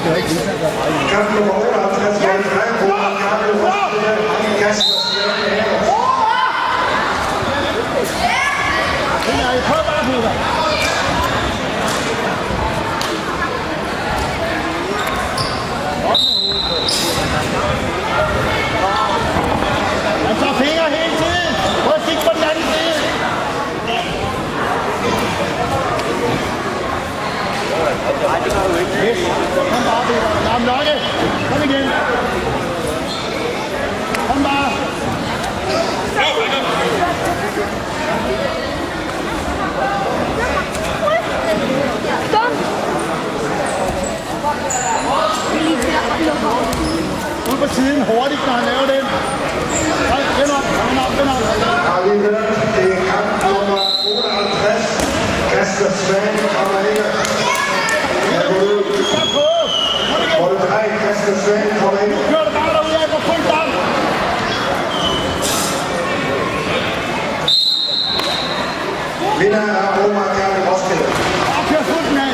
Come 0.00 0.10
on, 9.86 10.06
move 10.06 10.24
it. 10.24 10.49
Nej, 28.28 28.38
det 28.44 28.52
gør 28.54 28.64
du 28.70 28.74
ikke. 28.82 28.92
Yes. 29.06 29.20
Kom 29.72 29.82
bare, 29.88 30.02
Peter. 30.08 30.30
Kom, 30.52 30.62
Lokke. 30.70 30.94
Kom 31.50 31.62
igen. 31.68 31.86
Kom 47.46 47.58
på 47.60 47.68
siden 47.74 48.02
hurtigt, 48.02 48.42
når 48.46 48.52
han 48.52 48.64
laver 48.64 48.86
den. 48.92 49.04
Hold, 50.10 50.24
vend 50.38 50.50
op, 50.58 50.66
vend 50.88 50.98
op, 51.04 51.12
vend 51.18 51.30
op. 51.34 51.42
Det 52.76 52.92
er 52.92 53.00
kamp 53.10 53.28
nummer 53.44 53.80
58. 54.06 55.10
Kasper 55.52 55.90
Svane 56.02 56.48
kommer 56.56 56.80
ikke 56.90 57.69
3, 61.10 61.16
Kasper 61.16 61.36
Svane 61.44 61.80
kommer 61.80 62.00
ikke. 62.04 62.16
Kør 62.32 62.42
det 62.46 62.52
bare 62.58 62.72
derude 62.76 62.96
af 63.02 63.08
på 63.14 63.20
fuld 63.28 63.44
gang. 63.52 63.68
Vinder 69.40 69.62
er 69.78 69.86
Omar 70.04 70.28
Kærlig 70.36 70.62
Roskilde. 70.68 71.06
Og 71.58 71.62
kør 71.70 71.82
fuldt 71.90 72.08
den 72.10 72.18
af. 72.26 72.32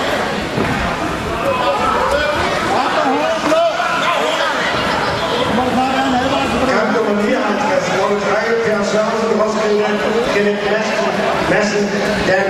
Op 2.82 2.90
med 2.96 3.04
hovedet 3.10 3.40
blå. 3.48 3.64
Må 5.56 5.62
der 5.66 5.72
snart 5.76 5.92
være 5.96 6.08
en 6.10 6.16
advarsel 6.22 6.56
på 6.60 6.64
det. 6.66 6.74
Kamp 6.76 6.90
nummer 6.96 7.14
59. 7.22 7.88
Hold 8.00 8.18
3, 8.20 8.40
Per 8.64 8.80
Sørensen 8.90 9.32
Roskilde. 9.42 9.86
Kenneth 10.34 10.62
Madsen. 10.72 11.08
Madsen. 11.50 11.84
Dan. 12.28 12.46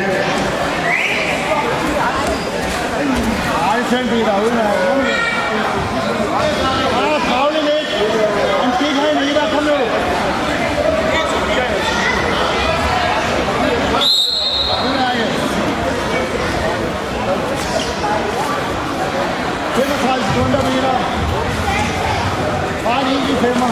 Nej, 3.61 3.79
fem 3.93 4.05
meter 4.13 4.35
uden 4.45 4.59
af. 4.59 4.96
Stunde 20.37 20.59
wieder. 20.59 20.97
Fahr 22.85 23.03
die 23.05 23.15
in 23.15 23.27
die 23.27 23.37
Firma. 23.43 23.71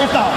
Jetzt 0.00 0.14
da. 0.14 0.35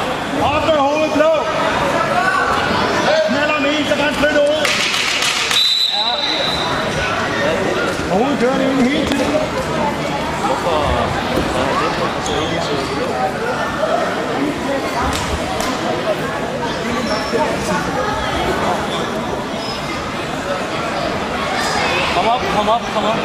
Op, 22.35 22.41
kom 22.55 22.69
op, 22.75 22.83
kom 22.93 23.05
op. 23.11 23.19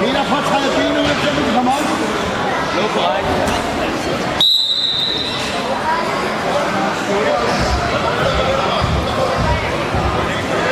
Peter 0.00 0.24
får 0.30 0.42
træde 0.48 0.68
benene 0.76 1.00
ud, 1.00 1.16
så 1.22 1.30
vi 1.36 1.42
kan 1.44 1.54
komme 1.54 1.70
op. 1.70 1.86
Korrekt. 2.94 3.26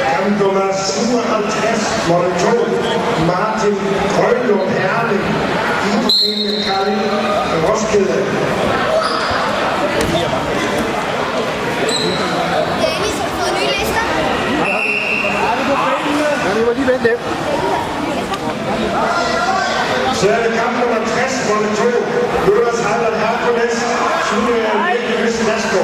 Kamp 0.06 0.40
nummer 0.40 0.68
57. 0.72 2.08
Mål 2.08 2.26
2. 2.38 2.48
Martin 3.26 3.76
Grønlund 4.16 4.70
Herning. 4.70 5.24
Ibrahim 5.92 6.62
Kali 6.66 6.96
Roskilde. 7.68 8.18
Dennis, 12.82 13.16
har 13.20 13.28
du 13.28 13.34
fået 13.38 13.52
nye 13.58 13.70
lister? 13.78 14.04
Er 15.48 15.54
det 15.58 15.64
på 15.68 15.74
benene? 15.84 16.30
Ja, 16.44 16.50
vi 16.56 16.62
må 16.63 16.63
lige 16.76 16.88
vente 16.90 17.04
lidt. 17.08 17.20
Så 20.18 20.26
er 20.30 20.40
det 20.44 20.52
kamp 20.60 20.74
nummer 20.80 21.00
60. 21.06 21.50
runde 21.50 21.70
2. 21.76 21.84
Lukas 22.46 22.80
Harald 22.86 23.16
Herkules. 23.22 23.76
Julian 24.32 24.76
Mikkelsen 25.08 25.46
Lasko. 25.50 25.80